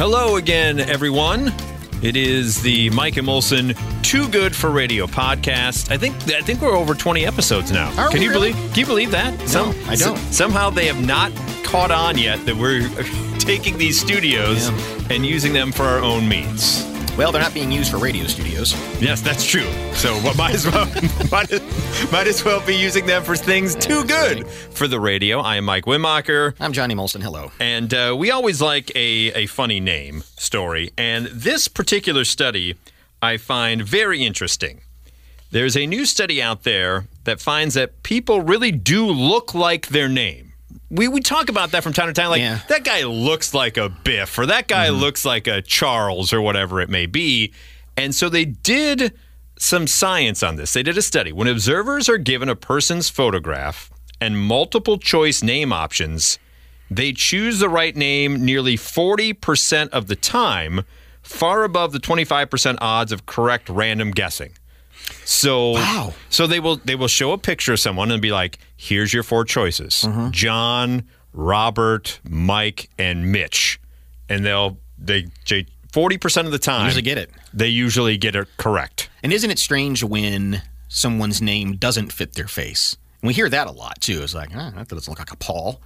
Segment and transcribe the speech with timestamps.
[0.00, 1.52] Hello again, everyone.
[2.00, 5.92] It is the Mike and Molson Too Good for Radio podcast.
[5.92, 7.92] I think I think we're over 20 episodes now.
[7.98, 8.52] Are can you really?
[8.52, 9.38] believe can you believe that?
[9.52, 10.16] No, I don't.
[10.32, 11.32] somehow they have not
[11.64, 12.88] caught on yet that we're
[13.38, 14.68] taking these studios
[15.10, 16.89] and using them for our own means.
[17.20, 18.72] Well, they're not being used for radio studios.
[18.98, 19.70] Yes, that's true.
[19.92, 20.86] So what might as well
[21.30, 21.52] might,
[22.10, 25.40] might as well be using them for things too good for the radio.
[25.40, 26.54] I am Mike Wimacher.
[26.58, 27.22] I'm Johnny Molson.
[27.22, 27.52] Hello.
[27.60, 30.92] And uh, we always like a, a funny name story.
[30.96, 32.76] And this particular study
[33.20, 34.80] I find very interesting.
[35.50, 40.08] There's a new study out there that finds that people really do look like their
[40.08, 40.49] name.
[40.90, 42.30] We, we talk about that from time to time.
[42.30, 42.60] Like, Yeah.
[42.68, 45.00] that guy looks like a Biff, or that guy mm-hmm.
[45.00, 47.52] looks like a Charles, or whatever it may be.
[47.96, 49.12] And so they did
[49.58, 50.72] some science on this.
[50.72, 51.32] They did a study.
[51.32, 53.90] When observers are given a person's photograph
[54.20, 56.38] and multiple choice name options,
[56.90, 60.82] they choose the right name nearly 40% of the time,
[61.22, 64.52] far above the 25% odds of correct random guessing.
[65.24, 66.14] So Wow.
[66.28, 69.22] so they will they will show a picture of someone and be like, "Here's your
[69.22, 73.80] four choices: John, Robert, Mike, and Mitch."
[74.28, 75.26] And they'll they
[75.92, 77.30] forty percent of the time Usually get it.
[77.52, 79.08] They usually get it correct.
[79.22, 82.96] And isn't it strange when someone's name doesn't fit their face?
[83.22, 84.22] And we hear that a lot too.
[84.22, 85.80] It's like, ah, that doesn't look like a Paul.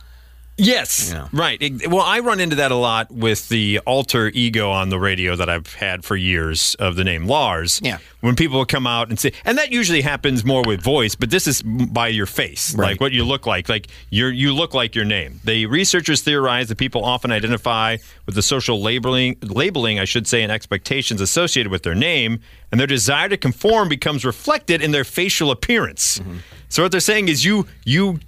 [0.56, 1.10] Yes.
[1.12, 1.26] Yeah.
[1.32, 1.60] Right.
[1.60, 5.34] It- well, I run into that a lot with the alter ego on the radio
[5.34, 7.80] that I've had for years of the name Lars.
[7.82, 7.98] Yeah.
[8.20, 11.46] When people come out and say, and that usually happens more with voice, but this
[11.48, 12.92] is by your face, Right.
[12.92, 13.68] like what you look like.
[13.68, 15.40] Like you're you look like your name.
[15.44, 20.42] The researchers theorize that people often identify with the social labeling, labeling, I should say,
[20.42, 22.38] and expectations associated with their name,
[22.70, 26.18] and their desire to conform becomes reflected in their facial appearance.
[26.20, 26.36] Mm-hmm.
[26.68, 28.20] So what they're saying is you you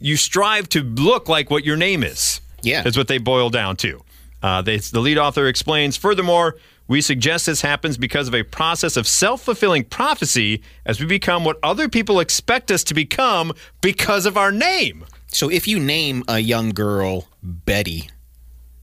[0.00, 2.40] you strive to look like what your name is.
[2.62, 2.86] Yeah.
[2.86, 4.02] Is what they boil down to.
[4.42, 8.96] Uh, they, the lead author explains furthermore, we suggest this happens because of a process
[8.96, 14.26] of self fulfilling prophecy as we become what other people expect us to become because
[14.26, 15.04] of our name.
[15.28, 18.10] So if you name a young girl Betty,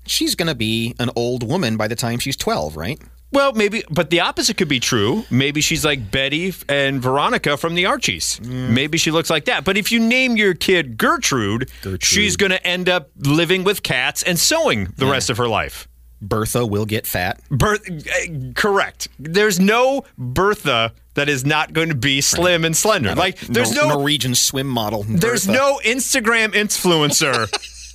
[0.06, 3.00] she's going to be an old woman by the time she's 12, right?
[3.32, 5.24] Well, maybe, but the opposite could be true.
[5.30, 8.42] Maybe she's like Betty and Veronica from the Archies.
[8.44, 9.64] Maybe she looks like that.
[9.64, 12.04] But if you name your kid Gertrude, Gertrude.
[12.04, 15.88] she's going to end up living with cats and sewing the rest of her life.
[16.22, 17.40] Bertha will get fat.
[17.50, 19.08] Berth, uh, correct.
[19.18, 23.16] There's no Bertha that is not going to be slim and slender.
[23.16, 25.04] Like there's Nor- no Norwegian swim model.
[25.08, 27.50] there's no Instagram influencer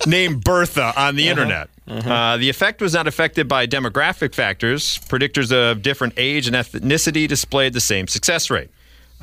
[0.07, 1.69] named Bertha on the internet.
[1.87, 4.99] Uh, the effect was not affected by demographic factors.
[5.07, 8.69] Predictors of different age and ethnicity displayed the same success rate.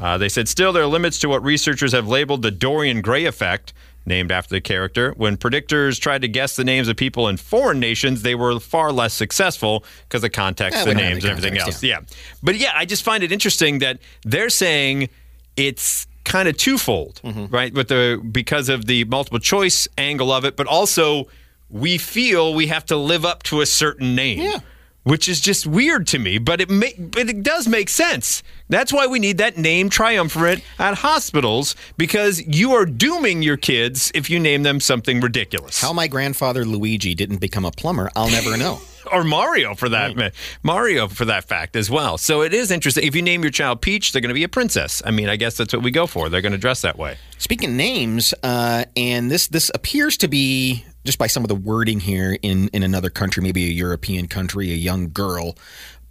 [0.00, 3.26] Uh, they said still there are limits to what researchers have labeled the Dorian Gray
[3.26, 3.72] effect,
[4.06, 5.12] named after the character.
[5.16, 8.92] When predictors tried to guess the names of people in foreign nations, they were far
[8.92, 11.80] less successful because of context, Yeah, the we don't have names, the and everything else.
[11.80, 12.00] context, Yeah.
[12.42, 15.08] But yeah, I just find it interesting that they're saying
[15.56, 17.46] it's kind of twofold, Mm-hmm.
[17.54, 17.72] right?
[17.72, 21.28] With the because of the multiple choice angle of it, but also
[21.74, 24.38] we feel we have to live up to a certain name.
[24.40, 24.60] Yeah.
[25.02, 28.42] Which is just weird to me, but it ma- but it does make sense.
[28.70, 34.10] That's why we need that name triumvirate at hospitals because you are dooming your kids
[34.14, 35.78] if you name them something ridiculous.
[35.82, 38.80] How my grandfather Luigi didn't become a plumber, I'll never know.
[39.12, 40.30] or Mario for that ma-
[40.62, 42.16] Mario for that fact as well.
[42.16, 43.06] So it is interesting.
[43.06, 45.02] If you name your child Peach, they're going to be a princess.
[45.04, 46.30] I mean, I guess that's what we go for.
[46.30, 47.18] They're going to dress that way.
[47.36, 51.54] Speaking of names, uh, and this this appears to be just by some of the
[51.54, 55.56] wording here in in another country, maybe a European country, a young girl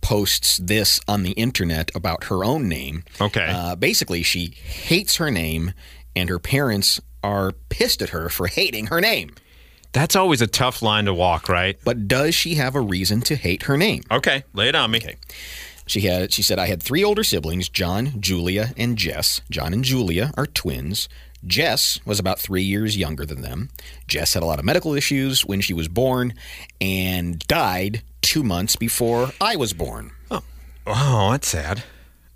[0.02, 3.04] posts this on the internet about her own name.
[3.22, 3.48] Okay.
[3.50, 5.74] Uh, basically, she hates her name,
[6.16, 9.34] and her parents are pissed at her for hating her name.
[9.94, 11.78] That's always a tough line to walk, right?
[11.86, 14.04] But does she have a reason to hate her name?
[14.12, 15.02] Okay, lay it on me.
[15.86, 19.42] She had she said I had three older siblings, John, Julia, and Jess.
[19.50, 21.08] John and Julia are twins.
[21.46, 23.70] Jess was about 3 years younger than them.
[24.08, 26.34] Jess had a lot of medical issues when she was born
[26.80, 30.12] and died 2 months before I was born.
[30.32, 30.44] Oh,
[30.88, 31.84] oh that's sad.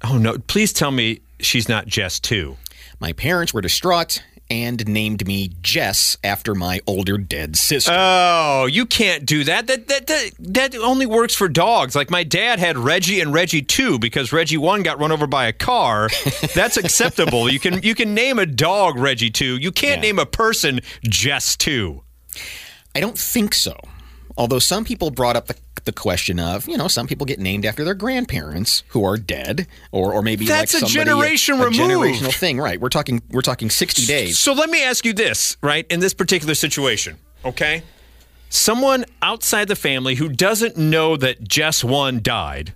[0.03, 0.37] Oh no!
[0.37, 2.57] Please tell me she's not Jess too.
[2.99, 7.91] My parents were distraught and named me Jess after my older dead sister.
[7.95, 9.67] Oh, you can't do that.
[9.67, 11.95] That that that, that only works for dogs.
[11.95, 15.47] Like my dad had Reggie and Reggie 2 because Reggie 1 got run over by
[15.47, 16.09] a car.
[16.55, 17.49] That's acceptable.
[17.51, 19.57] you can you can name a dog Reggie 2.
[19.57, 20.07] You can't Yeah.
[20.09, 22.01] name a person Jess 2.
[22.95, 23.77] I don't think so.
[24.37, 25.55] Although some people brought up the,
[25.85, 29.67] the question of, you know, some people get named after their grandparents who are dead,
[29.91, 31.79] or or maybe That's like a somebody, generation a removed.
[31.79, 32.79] generational thing, right?
[32.79, 34.37] We're talking we're talking sixty days.
[34.37, 35.85] So let me ask you this, right?
[35.89, 37.83] In this particular situation, okay?
[38.49, 42.73] someone outside the family who doesn't know that Jess 1 died,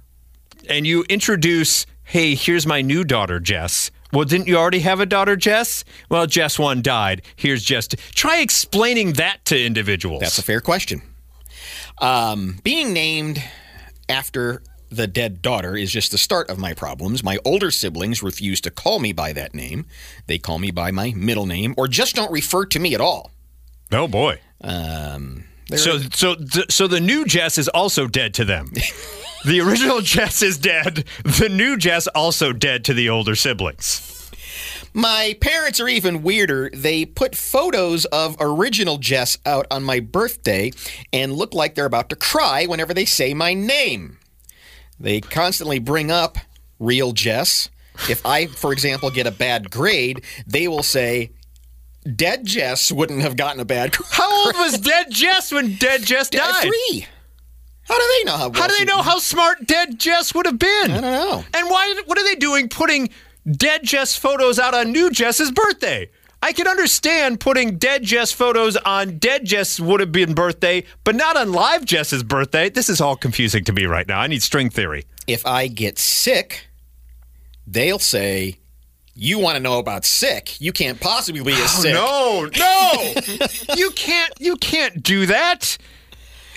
[0.67, 3.89] and you introduce, hey, here's my new daughter, Jess.
[4.11, 5.85] Well, didn't you already have a daughter, Jess?
[6.09, 7.21] Well, Jess 1 died.
[7.37, 7.87] Here's Jess.
[8.13, 10.19] Try explaining that to individuals.
[10.19, 11.01] That's a fair question.
[12.01, 13.41] Um, being named
[14.09, 17.23] after the dead daughter is just the start of my problems.
[17.23, 19.85] My older siblings refuse to call me by that name.
[20.27, 23.31] They call me by my middle name or just don't refer to me at all.
[23.93, 24.39] oh, boy.
[24.61, 26.35] Um, So, so,
[26.69, 28.71] so the new Jess is also dead to them.
[29.45, 31.05] the original Jess is dead.
[31.23, 34.20] The new Jess also dead to the older siblings.
[34.93, 36.69] My parents are even weirder.
[36.73, 40.71] They put photos of original Jess out on my birthday
[41.13, 44.17] and look like they're about to cry whenever they say my name.
[44.99, 46.37] They constantly bring up
[46.79, 47.69] real Jess.
[48.09, 51.31] If I, for example, get a bad grade, they will say,
[52.15, 54.07] Dead Jess wouldn't have gotten a bad grade.
[54.11, 56.63] How old was dead Jess when dead Jess died?
[56.63, 57.05] Three.
[57.83, 58.51] How do they know how?
[58.53, 60.91] How do they know how smart dead Jess would have been?
[60.91, 61.43] I don't know.
[61.53, 62.01] And why?
[62.05, 63.09] What are they doing putting
[63.49, 66.09] dead Jess photos out on new Jess's birthday?
[66.43, 71.15] I can understand putting dead Jess photos on dead Jess would have been birthday, but
[71.15, 72.69] not on live Jess's birthday.
[72.69, 74.19] This is all confusing to me right now.
[74.19, 75.05] I need string theory.
[75.27, 76.67] If I get sick,
[77.67, 78.57] they'll say,
[79.13, 80.59] "You want to know about sick?
[80.59, 84.33] You can't possibly be as oh, sick." Oh, No, no, you can't.
[84.39, 85.77] You can't do that.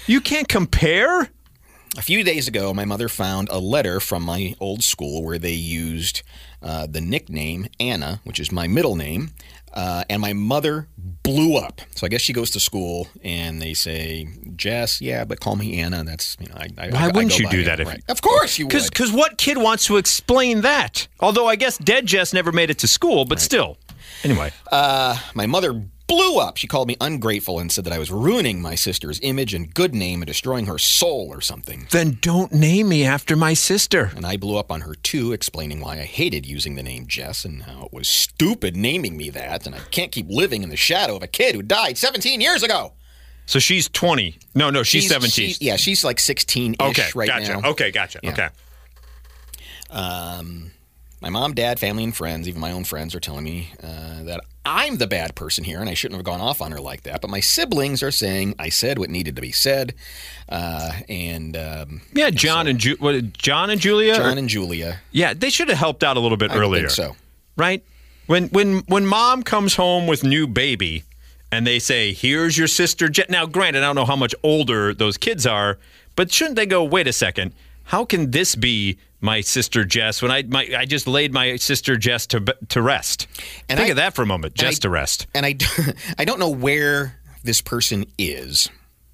[0.07, 1.31] You can't compare.
[1.97, 5.53] A few days ago, my mother found a letter from my old school where they
[5.53, 6.23] used
[6.65, 9.31] uh, the nickname Anna, which is my middle name,
[9.75, 11.81] uh, and my mother blew up.
[11.95, 14.27] So I guess she goes to school and they say,
[14.57, 16.03] Jess, yeah, but call me Anna.
[16.05, 17.65] That's, you know, I, I, Why I- I wouldn't go you by do it.
[17.65, 18.03] that if- Right.
[18.09, 18.73] Of course you would.
[18.73, 21.07] Because what kid wants to explain that?
[21.21, 23.77] Although I guess dead Jess never made it to school, but still.
[24.23, 26.57] Anyway, My mother blew up.
[26.57, 29.95] She called me ungrateful and said that I was ruining my sister's image and good
[29.95, 31.87] name and destroying her soul or something.
[31.91, 34.11] then don't name me after my sister.
[34.15, 37.45] And I blew up on her too, explaining why I hated using the name Jess
[37.45, 40.77] and how it was stupid naming me that, and I can't keep living in the
[40.77, 42.93] shadow of a kid who died 17 years ago.
[43.47, 44.39] So she's 20.
[44.55, 45.31] No, no, she's, 17.
[45.31, 47.61] she's- yeah, she's like 16 ish okay, right gotcha.
[47.61, 47.71] now.
[47.71, 48.21] Okay, gotcha.
[48.23, 48.31] Yeah.
[48.33, 48.49] Okay.
[49.91, 50.71] Um,
[51.25, 54.43] My mom, dad, family, and friends, even my own friends, are telling me uh, that
[54.67, 57.23] I'm the bad person here, and I shouldn't have gone off on her like that.
[57.23, 59.95] But my siblings are saying I said what needed to be said,
[60.51, 64.17] uh, and um, Yeah, John and Ju- what, John and Julia.
[64.17, 65.01] John and Julia.
[65.13, 66.89] yeah, they should have helped out a little bit I earlier.
[66.89, 67.17] think so.
[67.57, 67.83] right?
[68.27, 71.05] When when when mom comes home with new baby
[71.51, 73.25] and they say, "Here's your sister." Je-.
[73.31, 75.79] Now, granted, I don't know how much older those kids are,
[76.17, 76.85] but shouldn't they go?
[76.85, 77.55] Wait a second.
[77.85, 81.97] How can this be my sister Jess when I my, I just laid my sister
[81.97, 82.41] Jess to
[82.71, 83.27] to rest?
[83.69, 84.55] And Think I- of that for a moment.
[84.55, 85.27] Jess I- to rest.
[85.35, 85.57] And I,
[86.19, 88.69] I don't know where this person is.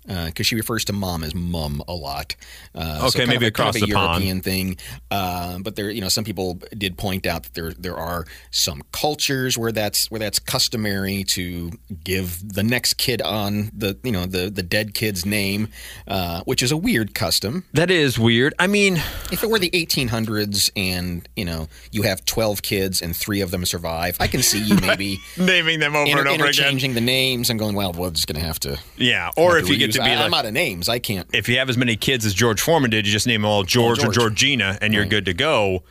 [0.07, 2.35] Because she refers to mom as mum a lot.
[2.75, 4.25] Uh, Okay, kind maybe a, kind of a the pond.
[4.25, 4.77] European thing.
[5.11, 8.83] Uh, but there, you know, some people did point out that there there are some
[8.93, 11.71] cultures where that's where that's customary to
[12.03, 15.69] give the next kid on the you know the the dead kid's name,
[16.09, 17.65] uh, which is a weird custom.
[17.73, 18.55] That is weird.
[18.59, 18.97] I mean,
[19.31, 23.51] If it were the 1800s and you know you have 12 kids and three of
[23.51, 26.53] them survive, I can see you maybe naming them over inter- and over again.
[26.71, 28.79] changing the names and going, well, we're just going to have to.
[28.97, 30.89] Yeah, or if you get reuse- to be I, like, I'm out of names.
[30.89, 31.29] I can't.
[31.35, 33.63] if you have as many kids as George Foreman did, you just name them all
[33.63, 34.15] George, or George.
[34.17, 35.83] Georgina, and you're good to go.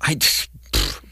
[0.00, 0.48] I, just-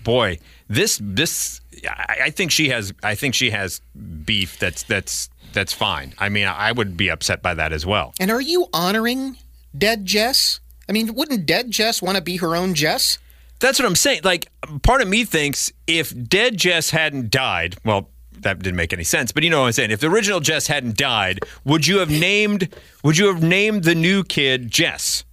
[0.02, 3.80] boy, this this I, I think she has I think she has
[4.24, 6.14] beef that's that's that's fine.
[6.18, 8.12] I mean, I would be upset by that as well.
[8.20, 9.36] And are you honoring
[9.76, 10.60] dead Jess?
[10.88, 13.18] I mean, wouldn't dead Jess want to be her own Jess?
[13.58, 14.20] That's what I'm saying.
[14.22, 14.48] Like,
[14.82, 18.10] part of me thinks if dead Jess hadn't died, well,
[18.42, 19.32] that didn't make any sense.
[19.32, 19.90] But you know what I'm saying.
[19.90, 23.94] If the original Jess hadn't died, would you have named would you have named the
[23.94, 25.24] new kid Jess?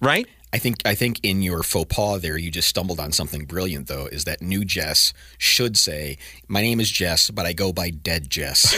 [0.00, 0.26] Right?
[0.52, 3.88] I think I think in your faux pas there, you just stumbled on something brilliant.
[3.88, 7.88] Though, is that new Jess should say, "My name is Jess, but I go by
[7.90, 8.74] Dead Jess,"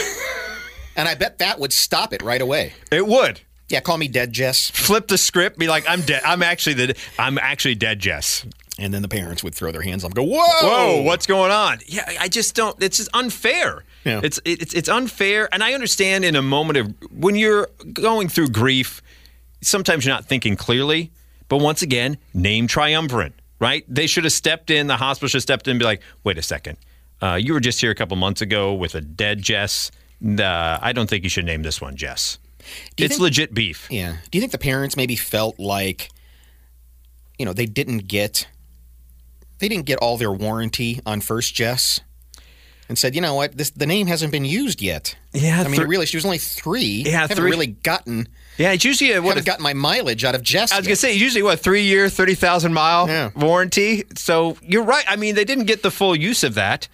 [0.95, 2.73] and I bet that would stop it right away.
[2.91, 3.41] It would.
[3.67, 6.21] Yeah, call me Dead Jess, flip the script, be like, I'm dead.
[6.23, 8.45] I'm actually the I'm actually dead, Jess.
[8.77, 11.51] And then the parents would throw their hands up, and go, "Whoa, Whoa, what's going
[11.51, 11.79] on?
[11.87, 12.81] Yeah, I just don't.
[12.83, 13.83] It's just unfair.
[14.03, 14.21] Yeah.
[14.23, 18.49] It's it's it's unfair, and I understand in a moment of when you're going through
[18.49, 19.01] grief,
[19.61, 21.11] sometimes you're not thinking clearly.
[21.47, 23.85] But once again, name triumvirate, right?
[23.87, 24.87] They should have stepped in.
[24.87, 26.77] The hospital should have stepped in and be like, wait a second,
[27.21, 29.91] uh, you were just here a couple months ago with a dead Jess.
[30.25, 32.39] Uh, I don't think you should name this one Jess.
[32.97, 33.87] It's think- legit beef.
[33.91, 34.17] Yeah.
[34.31, 36.09] Do you think the parents maybe felt like,
[37.37, 38.47] you know, they didn't get,
[39.65, 41.99] they didn't get all their warranty on first Jess?
[42.87, 43.57] and said, "You know what?
[43.57, 47.01] This the name hasn't been used yet." Yeah, I mean, really, she was only three.
[47.03, 48.27] Yeah, haven't three- really gotten
[48.59, 50.71] Yeah, it's usually a, what haven't gotten my mileage out of Jess.
[50.71, 50.89] I was yet.
[50.91, 53.31] gonna say usually what three year, thirty thousand mile Yeah.
[53.35, 54.03] warranty.
[54.15, 55.03] So you're right.
[55.07, 56.87] I mean, they didn't get the full use of that,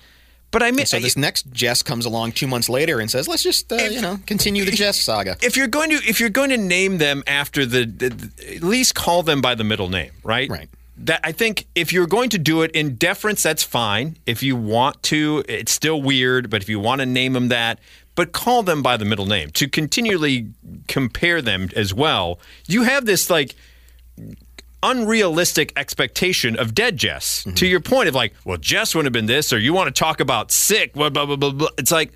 [0.51, 3.43] but I mean, So this next Jess comes along two months later and says, "Let's
[3.43, 6.51] just uh, you know continue the Jess saga." if you're going to if you're going
[6.51, 10.11] to name them after the, the, the- at least call them by the middle name,
[10.23, 10.49] right?
[10.49, 10.69] Right.
[11.05, 14.17] That I think if you're going to do it in deference, that's fine.
[14.25, 17.79] If you want to, it's still weird, but if you want to name them that,
[18.15, 20.49] but call them by the middle name to continually
[20.87, 22.39] compare them as well.
[22.67, 23.55] You have this like
[24.83, 27.41] unrealistic expectation of dead Jess.
[27.41, 27.55] Mm-hmm.
[27.55, 29.99] To your point of like, well, Jess wouldn't have been this, or you want to
[29.99, 31.51] talk about sick, blah blah blah blah.
[31.51, 31.69] blah.
[31.77, 32.13] It's like,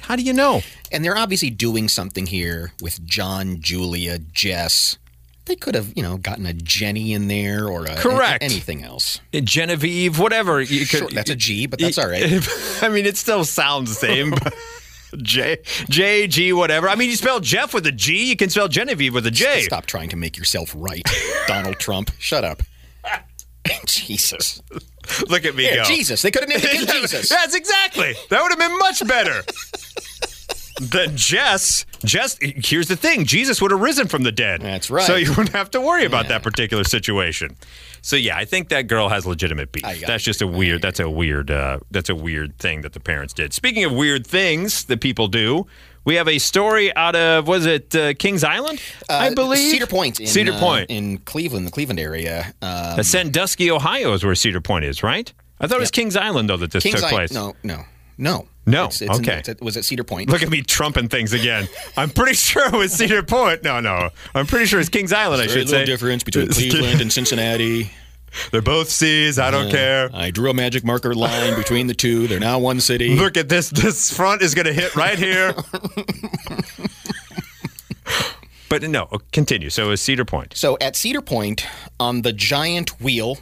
[0.00, 0.62] how do you know?
[0.92, 4.98] And they're obviously doing something here with John, Julia, Jess.
[5.46, 8.42] They could have, you know, gotten a Jenny in there or a, Correct.
[8.42, 9.20] anything else.
[9.32, 10.60] Genevieve, whatever.
[10.60, 12.24] You could, Sure, that's a G, but that's all right.
[12.82, 14.34] I mean, it still sounds the same.
[15.22, 15.58] J,
[15.90, 16.88] J, G, whatever.
[16.88, 19.60] I mean, you spell Jeff with a G, you can spell Genevieve with a J.
[19.62, 21.02] Stop trying to make yourself right,
[21.46, 22.10] Donald Trump.
[22.18, 22.62] Shut up.
[23.86, 24.60] Jesus.
[25.28, 25.84] Look at me Yeah, go.
[25.84, 26.22] Jesus.
[26.22, 27.28] They could have named the Jesus.
[27.28, 28.14] That's exactly.
[28.30, 29.42] That would have been much better.
[30.80, 31.86] Than Jess.
[32.04, 32.36] Jess.
[32.40, 34.60] Here's the thing: Jesus would have risen from the dead.
[34.60, 35.06] That's right.
[35.06, 37.56] So you wouldn't have to worry about that particular situation.
[38.02, 39.84] So yeah, I think that girl has legitimate beef.
[40.06, 40.82] That's just a weird.
[40.82, 41.50] That's a weird.
[41.50, 43.52] Uh, that's a weird thing that the parents did.
[43.52, 45.66] Speaking of weird things that people do,
[46.04, 48.82] we have a story out of was it uh, Kings Island?
[49.08, 50.18] I Uh, believe Cedar Point.
[50.20, 50.90] In, Cedar uh, Point.
[50.90, 52.52] in Cleveland, the Cleveland area.
[52.60, 55.32] Uh, Uh, Sandusky, Ohio is where Cedar Point is, right?
[55.60, 57.32] I thought it was Kings Island though that this Kings took Island- place.
[57.32, 57.84] No, no,
[58.18, 59.42] no, No, It's, it's in- okay.
[59.46, 60.30] at- was it Cedar Point?
[60.30, 61.68] Look at me trumping things again.
[61.96, 63.62] I'm pretty sure it was Cedar Point.
[63.62, 64.10] No, no.
[64.34, 65.84] I'm pretty sure it's Kings Island, I should little say.
[65.84, 67.90] difference between Cleveland and Cincinnati.
[68.50, 69.38] They're both C's.
[69.38, 69.70] I don't uh-huh.
[69.70, 70.10] care.
[70.12, 72.26] I drew a magic marker line between the two.
[72.26, 73.14] They're now one city.
[73.14, 73.70] Look at this.
[73.70, 75.54] This front is going to hit right here.
[78.68, 79.70] but no, continue.
[79.70, 80.56] So it's Cedar Point.
[80.56, 81.66] So at Cedar Point,
[82.00, 83.38] on the giant wheel,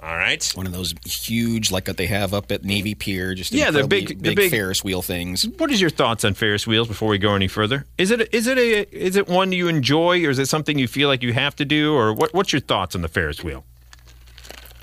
[0.00, 0.44] All right.
[0.54, 3.86] one of those huge, like that they have up at Navy Pier, just Yeah, they're
[3.86, 5.44] big- they're big- Ferris wheel things.
[5.58, 7.84] What is your thoughts on Ferris wheels before we go any further?
[7.98, 10.86] Is it is it a is it one you enjoy or is it something you
[10.86, 13.64] feel like you have to do or what what's your thoughts on the Ferris wheel?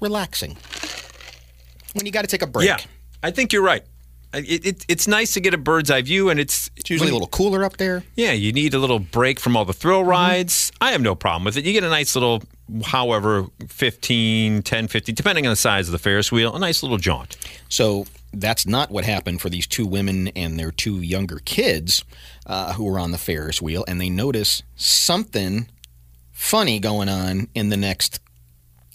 [0.01, 0.57] Relaxing.
[1.93, 2.67] When you got to take a break.
[2.67, 2.77] Yeah,
[3.24, 3.84] I think you're right.
[4.36, 7.13] It, it, it's nice to get a bird's eye view, and it's It's usually a
[7.13, 8.04] little cooler up there.
[8.15, 10.72] Yeah, you need a little break from all the thrill rides.
[10.82, 11.65] I have no problem with it.
[11.65, 12.44] You get a nice little,
[12.84, 16.98] however, 15, 10, 15, depending on the size of the Ferris wheel, a nice little
[16.98, 17.38] jaunt.
[17.70, 22.04] So that's not what happened for these two women and their two younger kids
[22.46, 25.68] uh, who were on the Ferris wheel, and they notice something
[26.32, 28.20] funny going on in the next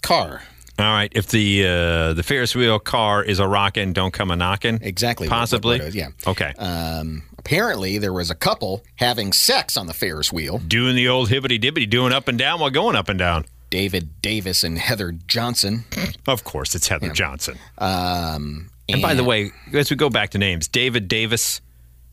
[0.01, 0.43] car.
[0.79, 4.35] All right, if the uh, the Ferris wheel car is a rockin', don't come a
[4.35, 4.79] knockin'.
[4.81, 5.27] Exactly.
[5.27, 5.79] what- what- Possibly.
[5.79, 6.07] what yeah.
[6.25, 6.53] Okay.
[6.57, 10.57] Um, apparently, there was a couple having sex on the Ferris wheel.
[10.59, 13.45] doing the old hibbity dibbity, doing up and down while going up and down.
[13.69, 15.85] David Davis and Heather Johnson.
[16.27, 17.57] Of course, it's Heather Johnson.
[17.77, 21.61] Um, And by the way, as we go back to names, David Davis.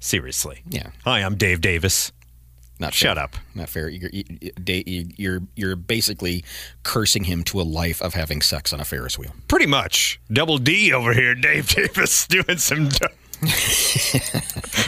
[0.01, 0.63] Seriously.
[0.69, 0.91] Yeah.
[1.05, 2.13] Hi, I'm Dave Davis.
[2.79, 3.25] Not Shut fair.
[3.25, 3.37] up.
[3.55, 3.89] Not fair.
[3.89, 4.11] You're,
[4.67, 6.45] you're you're basically
[6.83, 9.33] cursing him to a life of having sex on a Ferris wheel.
[9.49, 10.21] Pretty much.
[10.33, 12.89] Double D over here, Dave Davis, doing some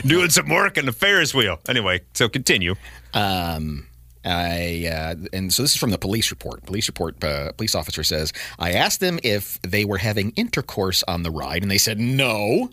[0.07, 1.59] doing some work on the Ferris wheel.
[1.69, 2.75] Anyway, so continue.
[3.15, 3.87] Um,
[4.25, 6.65] I uh, and so this is from the police report.
[6.67, 7.23] Police report.
[7.25, 11.63] Uh, police officer says I asked them if they were having intercourse on the ride,
[11.63, 12.71] and they said no.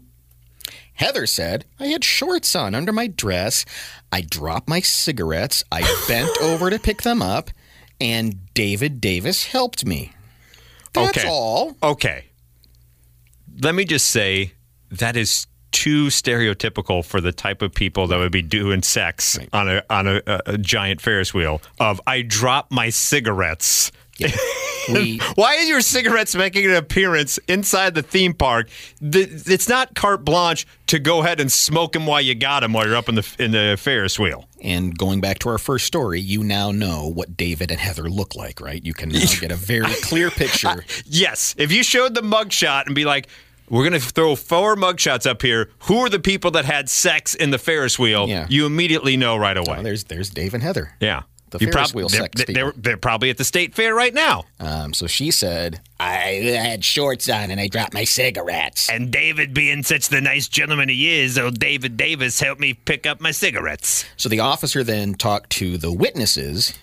[0.97, 3.65] Heather said I had shorts on under my dress.
[4.11, 5.63] I dropped my cigarettes.
[5.71, 7.49] I bent over to pick them up,
[8.01, 10.13] and David Davis helped me.
[10.93, 11.27] That's Okay.
[11.27, 11.75] all.
[11.81, 12.25] Okay.
[13.61, 14.53] Let me just say
[14.91, 19.67] that is too stereotypical for the type of people that would be doing sex on
[19.69, 21.61] a on a, a, a giant Ferris wheel.
[21.79, 23.91] Of I drop my cigarettes.
[24.89, 28.69] We Why is your cigarettes making an appearance inside the theme park?
[29.01, 32.73] The, it's not carte blanche to go ahead and smoke them while you got them
[32.73, 34.47] while you're up in the in the Ferris wheel.
[34.61, 38.35] And going back to our first story, you now know what David and Heather look
[38.35, 38.83] like, right?
[38.83, 40.85] You can now get a very clear picture.
[41.05, 43.27] Yes, if you showed the mugshot and be like,
[43.69, 45.69] "We're going to throw four mugshots up here.
[45.83, 48.45] Who are the people that had sex in the Ferris wheel?" Yeah.
[48.49, 49.75] You immediately know right oh, away.
[49.75, 50.95] Well, there's there's Dave and Heather.
[50.99, 51.23] yeah.
[51.49, 52.71] The You Ferris prob- wheel they're, sex they're, people.
[52.81, 54.43] they're probably at the state fair right now.
[54.59, 56.13] Um, so she said, I
[56.59, 58.89] had shorts on and I dropped my cigarettes.
[58.89, 63.05] And David, being such the nice gentleman he is, old David Davis helped me pick
[63.07, 64.05] up my cigarettes.
[64.17, 66.73] So the officer then talked to the witnesses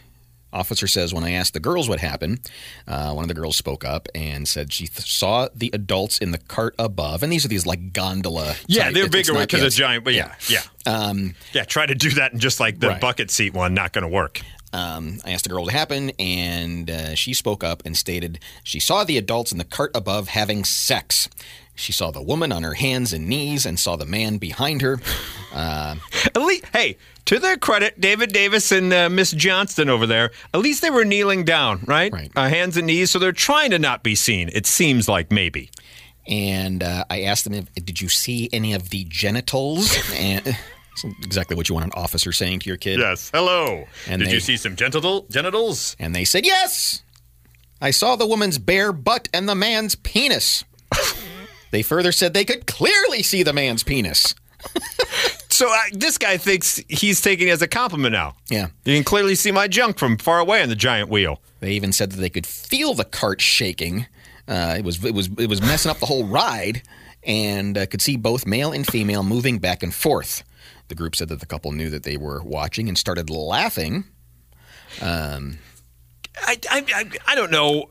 [0.53, 2.49] Officer says when I asked the girls what happened,
[2.87, 6.31] uh, one of the girls spoke up and said she th- saw the adults in
[6.31, 8.55] the cart above, and these are these like gondola.
[8.69, 10.05] Yeah, type- they're it's bigger because yeah, of giant.
[10.05, 11.65] But yeah, yeah, Um, yeah.
[11.65, 13.01] Try to do that in just like the Right.
[13.01, 13.75] bucket seat one.
[13.75, 14.43] Not going to work.
[14.75, 18.81] Um, I asked the girl what happened, and uh, she spoke up and stated she
[18.81, 21.29] saw the adults in the cart above having sex.
[21.77, 25.01] She saw the woman on her hands and knees and saw the man behind her.
[25.53, 30.31] Uh, At least, hey, to their credit, David Davis and uh, Miss Johnston over there,
[30.53, 32.13] at least they were kneeling down, right?
[32.13, 32.33] Right.
[32.35, 34.51] Uh, hands and knees, so they're trying to not be seen.
[34.53, 35.71] It seems like maybe.
[36.27, 40.57] and uh, I asked them, if, "Did you see any of the genitals?" And
[40.95, 42.99] it's exactly what you want an officer saying to your kid.
[42.99, 43.31] Yes.
[43.35, 43.87] Hello.
[44.09, 45.97] And Did they- you see some genital genitals?
[45.99, 47.03] And they said, "Yes,
[47.81, 50.65] I saw the woman's bare butt and the man's penis."
[51.71, 54.35] they further said they could clearly see the man's penis.
[55.51, 58.35] So this guy thinks he's taking it as a compliment now.
[58.51, 58.71] Yeah.
[58.85, 61.41] You can clearly see my junk from far away on the giant wheel.
[61.61, 64.07] They even said that they could feel the cart shaking.
[64.49, 66.83] Uh, it was it was it was messing up the whole ride,
[67.23, 70.43] and uh, could see both male and female moving back and forth.
[70.89, 74.05] The group said that the couple knew that they were watching and started laughing.
[75.01, 75.59] Um,
[76.43, 77.91] I, I, I, I don't know.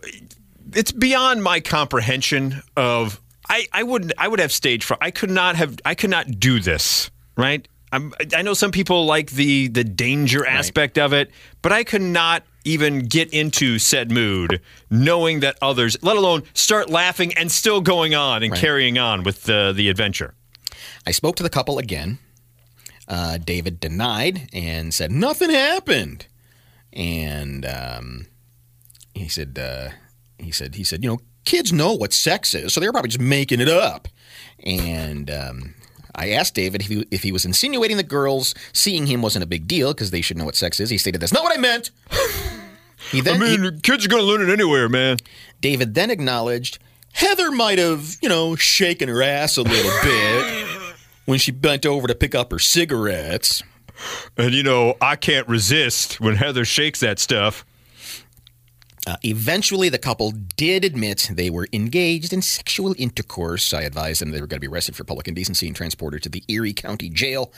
[0.73, 3.19] It's beyond my comprehension of.
[3.49, 4.99] I, I would I would have stage fright.
[5.01, 5.77] I could not have.
[5.83, 7.11] I could not do this.
[7.35, 7.67] Right.
[7.91, 11.29] I'm, I know some people like the the danger aspect of it,
[11.61, 16.89] but I could not even get into said mood knowing that others, let alone start
[16.89, 18.61] laughing and still going on and Right.
[18.61, 20.33] carrying on with the the adventure.
[21.05, 22.17] I spoke to the couple again.
[23.07, 26.25] Uh, David denied and said nothing happened,
[26.93, 28.27] and um,
[29.13, 29.89] he said uh,
[30.37, 33.19] he said he said you know kids know what sex is, so they're probably just
[33.19, 34.07] making it up.
[34.65, 35.75] And um,
[36.15, 39.47] I asked David if he, if he was insinuating that girls seeing him wasn't a
[39.47, 40.89] big deal because they should know what sex is.
[40.89, 41.91] He stated that's not what I meant.
[43.11, 45.17] He then he- kids are going to learn it anywhere, man.
[45.59, 46.79] David then acknowledged
[47.11, 50.67] Heather might have, you know, shaken her ass a little bit
[51.25, 53.63] when she bent over to pick up her cigarettes.
[54.37, 57.65] And you know, I can't resist when Heather shakes that stuff.
[59.05, 63.73] Uh, eventually, the couple did admit they were engaged in sexual intercourse.
[63.73, 66.29] I advised them they were going to be arrested for public indecency and transported to
[66.29, 67.51] the Erie County Jail.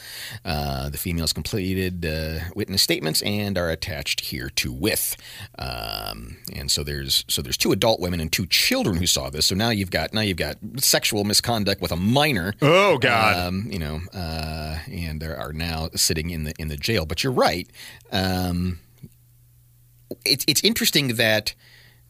[0.44, 5.18] Uh, the females completed uh, witness statements and are attached here to with.
[5.60, 9.46] Um, and so there's so there's two adult women and two children who saw this.
[9.46, 12.54] So now you've got now you've got sexual misconduct with a minor.
[12.62, 13.38] Oh God.
[13.38, 17.06] Um, you know, uh, and they are now sitting in the in the jail.
[17.06, 17.70] But you're right.
[18.12, 18.80] Um,
[20.26, 21.54] it's it's interesting that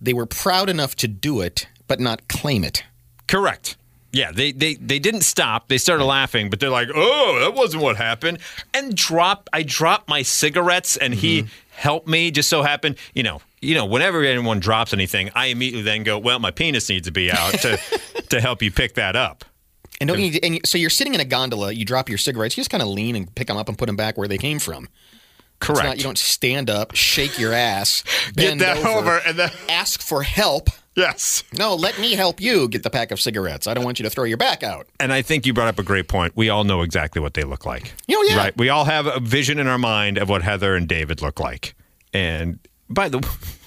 [0.02, 2.84] they were proud enough to do it, but not claim it.
[3.28, 3.78] Correct.
[4.12, 5.68] Yeah, they, they they didn't stop.
[5.68, 8.40] They started laughing, but they're like, "Oh, that wasn't what happened."
[8.74, 11.50] And drop, I dropped my cigarettes, and he mm-hmm.
[11.72, 12.32] helped me.
[12.32, 16.18] Just so happened, you know, you know, whenever anyone drops anything, I immediately then go,
[16.18, 17.78] "Well, my penis needs to be out to
[18.30, 19.44] to help you pick that up."
[20.00, 22.62] And don't you, and so you're sitting in a gondola, you drop your cigarettes, you
[22.62, 24.60] just kind of lean and pick them up and put them back where they came
[24.60, 24.88] from.
[25.60, 25.84] Correct.
[25.86, 28.04] not, you don't stand up, shake your ass,
[28.36, 30.70] Get that over, over, and then ask for help.
[30.96, 31.44] yes.
[31.58, 33.66] No, let me help you get the pack of cigarettes.
[33.68, 34.88] I don't want you to throw your back out.
[35.00, 36.34] And I think you brought up a great point.
[36.36, 37.94] We all know exactly what they look like.
[38.12, 38.38] Oh, yeah.
[38.38, 38.58] Right.
[38.58, 41.76] We all have a vision in our mind of what Heather and David look like.
[42.14, 43.20] And by the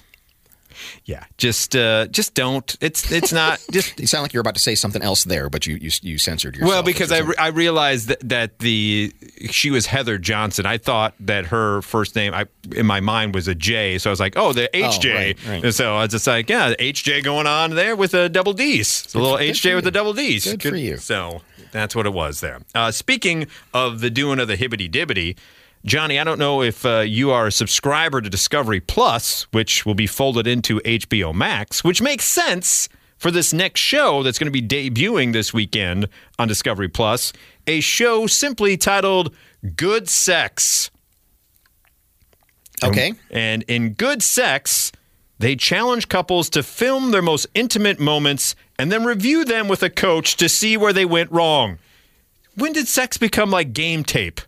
[1.05, 2.77] yeah, just uh, just don't.
[2.81, 5.67] It's it's not just You sound like you're about to say something else there, but
[5.67, 6.71] you you, you censored yourself.
[6.71, 9.13] well because I, re- I realized that, that the
[9.51, 10.67] she was Heather Johnson.
[10.67, 14.13] I thought that her first name I in my mind was a J, so I
[14.13, 15.15] was like, oh, the HJ.
[15.15, 15.65] right, right.
[15.65, 19.05] And so I was just like, yeah, HJ going on there with a double D's.
[19.05, 20.45] It's a little good HJ with a double D's.
[20.45, 20.97] Good for you.
[20.99, 22.61] So that's what it was there.
[22.75, 25.37] Uh, speaking of the doing of the hibbity dibbity,
[25.85, 29.95] Johnny, I don't know if uh, you are a subscriber to Discovery Plus, which will
[29.95, 34.63] be folded into HBO Max, which makes sense for this next show that's going to
[34.63, 37.33] be debuting this weekend on Discovery Plus,
[37.67, 39.35] a show simply titled
[39.77, 40.91] Good Sex.
[42.83, 43.15] Okay.
[43.31, 44.93] And in Good Sex,
[45.39, 49.91] they challenge couples to film their most intimate moments and then review them with a
[49.91, 51.79] coach to see where they went wrong.
[52.55, 54.41] When did sex become like game tape?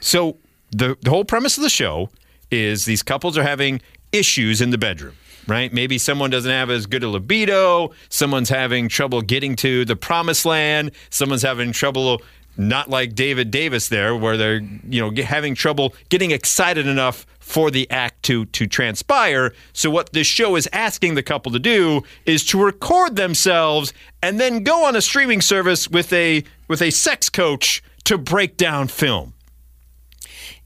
[0.00, 0.38] So
[0.70, 2.10] the the whole premise of the show
[2.50, 3.80] is these couples are having
[4.12, 5.14] issues in the bedroom,
[5.46, 5.72] right?
[5.72, 10.46] Maybe someone doesn't have as good a libido, someone's having trouble getting to the promised
[10.46, 12.22] land, someone's having trouble
[12.58, 17.70] not like David Davis there where they're, you know, having trouble getting excited enough for
[17.70, 19.52] the act to to transpire.
[19.72, 23.92] So what this show is asking the couple to do is to record themselves
[24.22, 28.56] and then go on a streaming service with a with a sex coach to break
[28.56, 29.34] down film.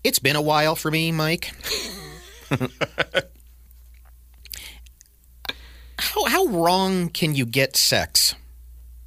[0.03, 1.53] It's been a while for me, Mike.
[5.99, 8.35] how how wrong can you get sex?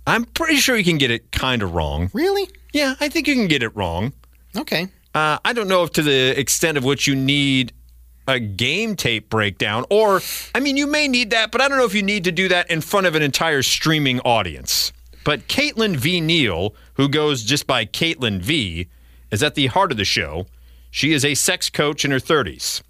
[0.06, 2.12] I'm pretty sure you can get it kind of wrong.
[2.14, 2.50] Really?
[2.74, 4.14] Yeah, I think you can get it wrong.
[4.56, 4.90] Okay.
[5.16, 7.72] Uh, I don't know if to the extent of which you need
[8.28, 10.22] a game tape breakdown, or
[10.56, 12.48] I mean, you may need that, but I don't know if you need to do
[12.50, 14.92] that in front of an entire streaming audience.
[15.24, 16.22] But Caitlin V.
[16.22, 18.88] Neal, who goes just by Caitlin V,
[19.32, 20.46] is at the heart of the show.
[20.92, 22.82] She is a sex coach in her 30s.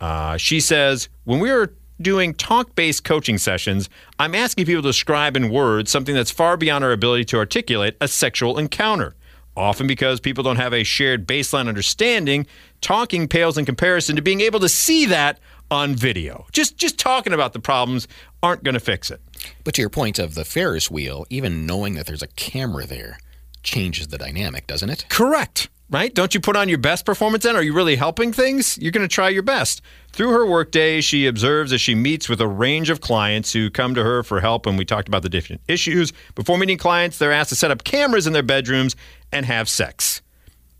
[0.00, 4.88] Uh, she says, when we are doing talk based coaching sessions, I'm asking people to
[4.88, 9.14] describe in words something that's far beyond our ability to articulate a sexual encounter.
[9.56, 12.46] Often because people don't have a shared baseline understanding,
[12.80, 15.38] talking pales in comparison to being able to see that
[15.70, 16.46] on video.
[16.52, 18.08] Just just talking about the problems
[18.42, 19.20] aren't going to fix it.
[19.64, 23.18] But to your point of the Ferris wheel, even knowing that there's a camera there
[23.62, 25.06] changes the dynamic, doesn't it?
[25.08, 25.68] Correct.
[25.90, 26.14] Right?
[26.14, 27.56] Don't you put on your best performance then?
[27.56, 28.78] Are you really helping things?
[28.78, 29.82] You're going to try your best.
[30.12, 33.96] Through her workday, she observes as she meets with a range of clients who come
[33.96, 34.66] to her for help.
[34.66, 36.12] And we talked about the different issues.
[36.36, 38.94] Before meeting clients, they're asked to set up cameras in their bedrooms
[39.32, 40.22] and have sex.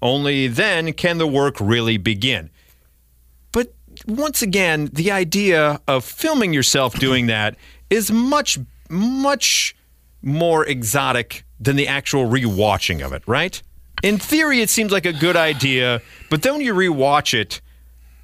[0.01, 2.49] Only then can the work really begin.
[4.07, 7.57] Once again, the idea of filming yourself doing that
[7.91, 8.59] is much,
[8.89, 9.75] much
[10.23, 13.63] more exotic than the actual rewatching of it, right?
[14.03, 17.61] In theory, it seems like a good idea, but then when you rewatch it,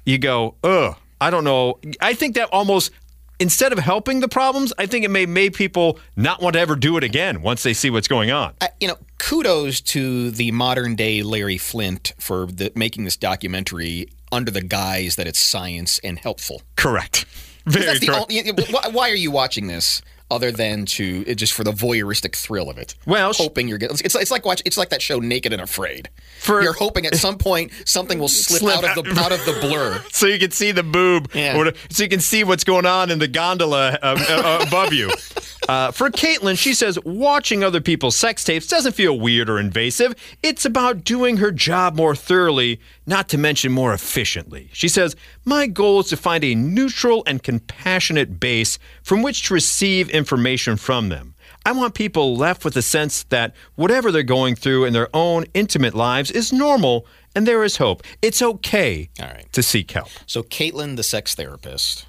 [0.05, 1.79] you go, ugh, I don't know.
[2.01, 2.91] I think that almost,
[3.39, 6.75] instead of helping the problems, I think it may make people not want to ever
[6.75, 8.53] do it again once they see what's going on.
[8.79, 14.51] You know, kudos to the modern day Larry Flynt for the, making this documentary under
[14.51, 16.61] the guise that it's science and helpful.
[16.75, 17.25] Correct.
[17.65, 18.31] Very correct.
[18.31, 18.51] only,
[18.91, 20.01] why, are you watching this?
[20.29, 24.13] Other than to just for the voyeuristic thrill of it, Well, hoping you're getting it's,
[24.13, 26.09] it's like watch it's like that show Naked and Afraid.
[26.41, 29.45] For- you're hoping at some point something will slip, Slip out of the out of
[29.45, 30.03] the blur.
[30.11, 31.55] so you can see the boob, Yeah.
[31.57, 35.09] or so you can see what's going on in the gondola uh, uh, above you.
[35.67, 40.15] Uh, for Caitlin, she says watching other people's sex tapes doesn't feel weird or invasive.
[40.41, 44.69] It's about doing her job more thoroughly, not to mention more efficiently.
[44.71, 49.53] She says, My goal is to find a neutral and compassionate base from which to
[49.53, 51.35] receive information from them.
[51.65, 55.45] I want people left with a sense that whatever they're going through in their own
[55.53, 58.03] intimate lives is normal and there is hope.
[58.21, 59.51] It's okay All right.
[59.51, 60.07] to seek help.
[60.25, 62.05] So Caitlin, the sex therapist,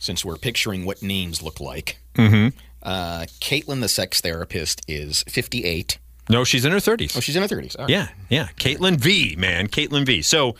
[0.00, 2.48] since we're picturing what names look like, mm-hmm.
[2.82, 5.98] Uh, Caitlin, the sex therapist, is 58.
[6.30, 7.16] No, she's in her 30s.
[7.16, 7.78] Oh, she's in her 30s.
[7.78, 7.90] All right.
[7.90, 8.48] Yeah, yeah.
[8.56, 9.68] Caitlin V, man.
[9.68, 10.22] Caitlin V.
[10.22, 10.56] So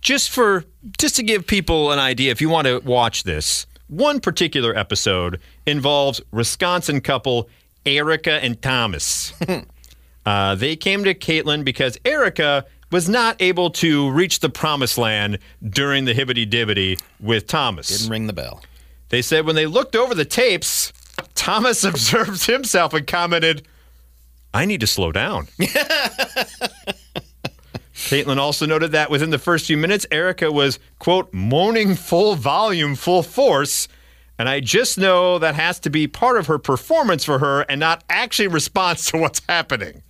[0.00, 0.64] just for
[0.98, 5.40] just to give people an idea, if you want to watch this, one particular episode
[5.64, 7.48] involves Wisconsin couple
[7.84, 9.32] Erica and Thomas.
[10.26, 15.38] uh, they came to Caitlin because Erica was not able to reach the promised land
[15.68, 17.88] during the hibbity dibbity with Thomas.
[17.88, 18.62] Didn't ring the bell.
[19.08, 20.92] They said when they looked over the tapes,
[21.34, 23.66] Thomas observed himself and commented,
[24.52, 25.48] I need to slow down.
[27.94, 32.94] Caitlin also noted that within the first few minutes, Erica was, quote, moaning full volume,
[32.94, 33.88] full force.
[34.38, 37.80] And I just know that has to be part of her performance for her and
[37.80, 40.02] not actually response to what's happening.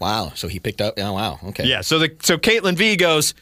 [0.00, 0.32] Wow.
[0.34, 0.94] So he picked up.
[0.98, 1.38] Oh, wow.
[1.44, 1.66] Okay.
[1.66, 3.34] Yeah, so the so Caitlin V goes,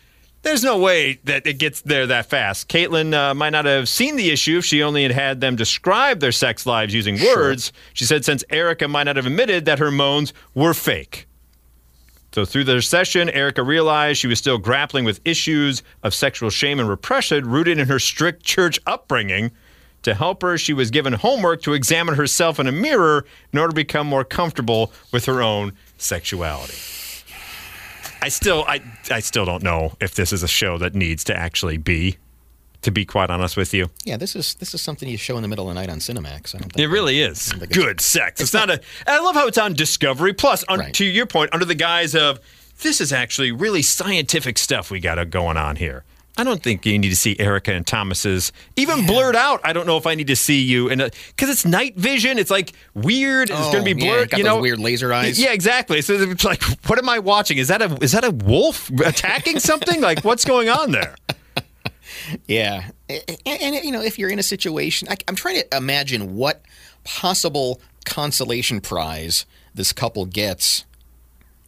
[0.43, 2.69] there's no way that it gets there that fast.
[2.69, 6.21] Caitlin uh, might not have seen the issue if she only had had them describe
[6.21, 7.73] their sex lives using words.
[7.95, 11.27] She said since Erica might not have admitted that her moans were fake.
[12.33, 16.81] So through their session, Erica realized she was still grappling with issues of sexual shame
[16.81, 19.53] and repression rooted in her strict church upbringing.
[20.05, 23.71] To help her, she was given homework to examine herself in a mirror in order
[23.71, 26.75] to become more comfortable with her own sexuality.
[28.23, 28.81] I still I
[29.11, 32.17] I still don't know if this is a show that needs to actually be
[32.83, 33.91] to be quite honest with you.
[34.05, 34.17] Yeah.
[34.17, 36.55] This is this is something you show in the middle of the night on Cinemax.
[36.55, 36.79] I don't think.
[36.79, 38.41] It really is it's- good sex.
[38.41, 38.81] It's not a.
[39.07, 40.65] I love how it's on Discovery Plus.
[40.69, 40.95] Un, Right.
[40.95, 42.41] To your point, under the guise of
[42.81, 46.05] this is actually really scientific stuff we got going on here.
[46.37, 49.61] I don't think you need to see Erica and Thomas's even blurred out.
[49.65, 52.39] I don't know if I need to see you in because uh, it's night vision.
[52.39, 53.51] It's like weird.
[53.51, 54.31] It's going to oh, be Oh, yeah, blurred.
[54.31, 55.39] got you know, weird laser eyes.
[55.39, 56.01] Yeah, exactly.
[56.01, 57.59] So it's like, what am I watching?
[57.59, 60.01] Is that a is that a wolf attacking something?
[60.01, 61.15] like, what's going on there?
[62.47, 66.37] Yeah, and, and, you know, if you're in a situation, I, I'm trying to imagine
[66.37, 66.63] what
[67.05, 70.85] possible consolation prize this couple gets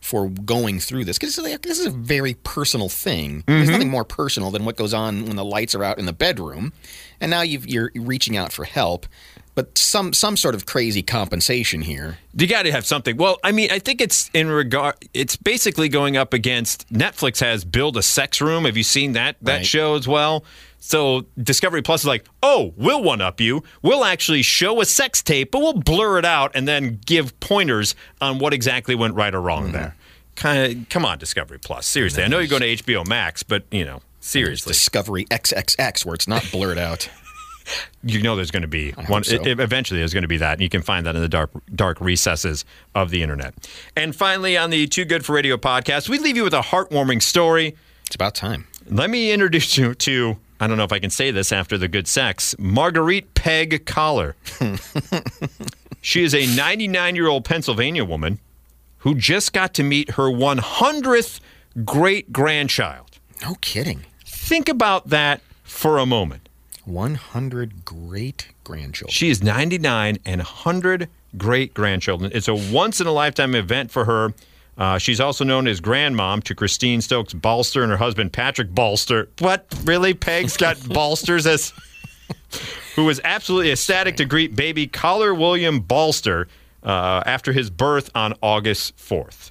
[0.05, 3.43] for going through this because this is a very personal thing.
[3.47, 3.73] There's mm-hmm.
[3.73, 6.75] nothing more personal than what goes on when the lights are out in the bedroom,
[7.23, 9.07] and now you've, you're reaching out for help.
[9.55, 12.19] but some some sort of crazy compensation here.
[12.37, 13.17] You got to have something.
[13.17, 14.97] Well, I mean, I think it's in regard.
[15.15, 18.65] It's basically going up against Netflix has build a sex room.
[18.65, 19.67] Have you seen that that Right.
[19.67, 20.45] show as well?
[20.85, 23.63] So Discovery Plus is like, oh, we'll one up you.
[23.81, 27.95] We'll actually show a sex tape, but we'll blur it out and then give pointers
[28.21, 29.73] on what exactly went right or wrong mm-hmm.
[29.73, 29.97] there.
[30.37, 31.87] Kind of, come on, Discovery Plus.
[31.87, 36.15] Seriously, I know you're going to HBO Max, but you know, seriously, Discovery XXX, where
[36.15, 37.09] it's not blurred out.
[38.03, 39.37] you know there's going to be one so.
[39.37, 41.51] e- eventually there's going to be that and you can find that in the dark
[41.75, 42.63] dark recesses
[42.95, 43.55] of the internet
[43.97, 47.23] and finally on the too good for radio podcast we leave you with a heartwarming
[47.23, 48.67] story It's about time.
[48.91, 51.89] let me introduce you to i don't know if i can say this after the
[51.89, 54.37] good sex marguerite peg collar
[56.01, 58.39] she is a 99 year old pennsylvania woman
[58.99, 61.41] who just got to meet her 100th
[61.85, 64.05] great grandchild No kidding.
[64.25, 66.49] think about that for a moment
[66.85, 69.11] 100 great grandchildren.
[69.11, 72.31] She is 99 and 100 great grandchildren.
[72.35, 74.35] It's a once in a lifetime event for her.
[74.77, 79.29] Uh, she's also known as grandmom to Christine Stokes Balster and her husband Patrick Balster.
[79.41, 79.67] What?
[79.85, 80.15] Really?
[80.15, 81.73] Peg's got Balsters as.
[82.97, 86.47] Who was absolutely ecstatic to greet baby Collar William Balster
[86.85, 89.51] uh, after his birth on August 4th.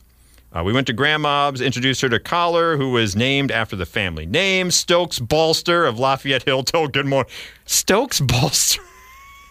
[0.56, 4.26] Uh, we went to Grandmob's, introduced her to Collar, who was named after the family
[4.26, 6.64] name, Stokes Balster of Lafayette Hill.
[6.64, 7.32] Told good morning.
[7.66, 8.80] Stokes Balster.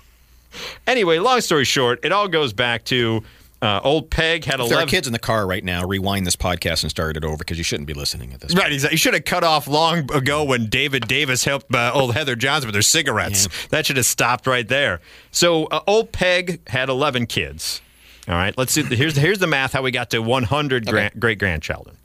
[0.87, 3.22] anyway, long story short, it all goes back to
[3.62, 4.88] uh, old Peg had If there are 11.
[4.88, 7.64] kids in the car right now, rewind this podcast and start it over because you
[7.64, 8.55] shouldn't be listening at this.
[8.55, 8.94] Right, exactly.
[8.94, 12.66] You should have cut off long ago when David Davis helped uh, old Heather Johnson
[12.68, 13.48] with her cigarettes.
[13.70, 15.01] That should have stopped right there.
[15.31, 17.81] So, uh, old Peg had 11 kids.
[18.29, 18.83] All right, let's see.
[18.83, 21.96] Here's here's the math how we got to 100 gran- great grandchildren.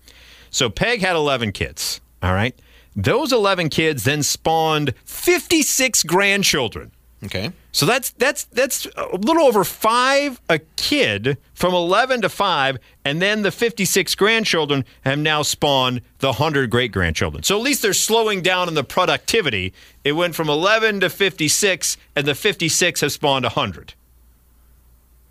[0.50, 2.02] So, Peg had 11 kids.
[2.24, 2.56] All right,
[2.96, 6.92] those 11 kids then spawned 56 grandchildren.
[7.26, 7.52] Okay.
[7.72, 13.20] So that's that's that's a little over five a kid from 11 to 5 and
[13.20, 17.42] then the 56 grandchildren have now spawned the 100 great grandchildren.
[17.42, 19.74] So at least they're slowing down in the productivity.
[20.04, 23.96] It went from 11 to 56 and the 56 have spawned 100.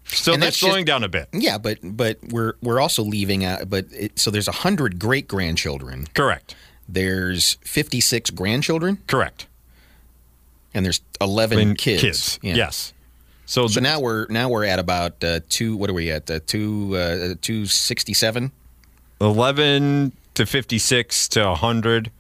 [0.07, 1.29] So And that's just- slowing down a bit.
[1.33, 3.69] Yeah, but but we're we're also leaving out.
[3.71, 6.07] But it, so there's hundred great grandchildren.
[6.15, 6.55] Correct.
[6.89, 9.47] There's 56 grandchildren, Correct.
[10.77, 12.39] And there's 11 And kids.
[12.43, 12.55] Yeah.
[12.55, 12.93] Yes.
[13.47, 15.77] So, So now we're now we're at about uh, two.
[15.77, 16.31] What are we at?
[16.31, 18.53] Uh, two uh, two sixty seven.
[19.21, 22.11] 11 to 56 to 100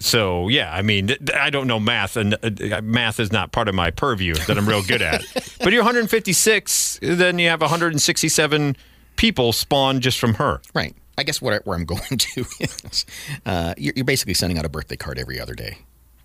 [0.00, 3.68] so yeah i mean th- i don't know math and uh, math is not part
[3.68, 5.22] of my purview that i'm real good at
[5.60, 8.76] but you're 156 then you have 167
[9.16, 10.96] people spawned just from her Right.
[11.18, 13.04] I guess what I, where I'm going to is
[13.46, 15.78] uh, you're, you're basically sending out a birthday card every other day.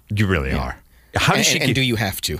[0.09, 0.81] you really are
[1.15, 2.39] how And, does she and keep, do you have to?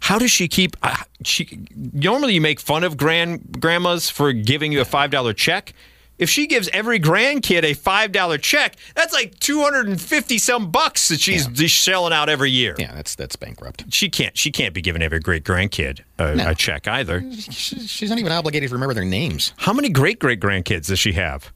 [0.00, 4.72] how does she keep uh, she normally you make fun of grand grandmas for giving
[4.72, 5.72] you a five dollar check
[6.18, 10.38] if she gives every grandkid a five dollar check, that's like two hundred and fifty
[10.38, 12.76] some bucks that she's she's shelling out every year.
[12.78, 13.86] Yeah, that's that's bankrupt.
[13.92, 14.36] She can't.
[14.38, 16.50] She can't be giving every great grandkid a, No.
[16.50, 17.24] a check either.
[17.32, 19.52] She's not even obligated to remember their names.
[19.56, 21.50] How many great great grandkids does she have?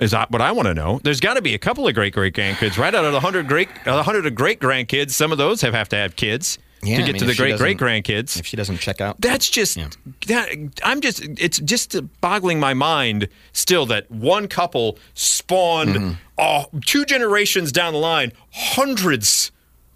[0.00, 1.00] Is that what I want to know?
[1.02, 2.94] There's got to be a couple of great great grandkids, right?
[2.94, 5.88] Out of the hundred great, a hundred of great grandkids, some of those have have
[5.90, 8.38] to have kids Yeah, to I get mean, to the great great grandkids.
[8.40, 9.88] If she doesn't check out, That's just Yeah.
[10.28, 10.48] that.
[10.82, 11.20] I'm just.
[11.38, 16.12] It's just boggling my mind still that one couple spawned Mm-hmm.
[16.38, 19.52] oh, two generations down the line, hundreds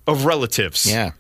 [0.06, 0.84] of relatives.
[0.90, 1.12] yeah.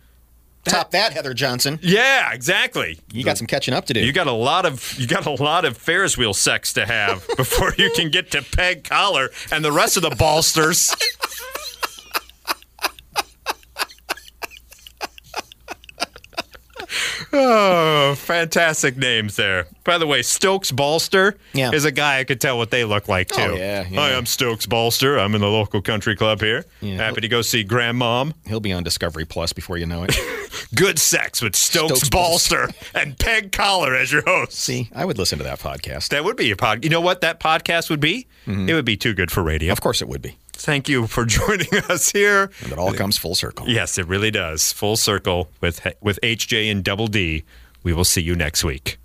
[0.64, 1.78] Top that, Heather Johnson.
[1.82, 2.98] Yeah, exactly.
[3.12, 4.00] You got some catching up to do.
[4.00, 7.26] You got a lot of you got a lot of Ferris wheel sex to have
[7.36, 10.94] before you can get to peg collar and the rest of the ballsters.
[17.36, 19.66] Oh, fantastic names there.
[19.82, 21.72] By the way, Stokes Balster Yeah.
[21.72, 23.42] is a guy I could tell what they look like too.
[23.42, 24.00] Oh, yeah, yeah.
[24.00, 25.18] Hi, I'm Stokes Balster.
[25.18, 26.64] I'm in the local country club here.
[26.80, 26.96] Yeah.
[26.96, 28.34] Happy to go see Grandmom.
[28.46, 30.16] He'll be on Discovery Plus before you know it.
[30.76, 34.52] Good sex with Stokes, Stokes Balster and Peg Collar as your host.
[34.52, 36.10] See, I would listen to that podcast.
[36.10, 36.84] That would be a pod.
[36.84, 38.28] You know what that podcast would be?
[38.46, 38.68] Mm-hmm.
[38.68, 39.72] It would be too good for radio.
[39.72, 40.36] Of course, it would be.
[40.56, 42.50] Thank you for joining us here.
[42.62, 43.68] And it all comes full circle.
[43.68, 44.72] Yes, it really does.
[44.72, 47.44] Full circle with with HJ and Double D.
[47.82, 48.98] We will see you next week.